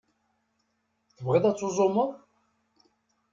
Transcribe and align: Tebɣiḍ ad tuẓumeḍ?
Tebɣiḍ 1.15 1.43
ad 1.45 1.55
tuẓumeḍ? 1.57 2.09